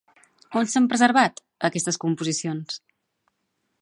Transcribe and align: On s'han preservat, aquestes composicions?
On 0.61 0.69
s'han 0.71 0.87
preservat, 0.93 1.43
aquestes 1.69 2.01
composicions? 2.07 2.81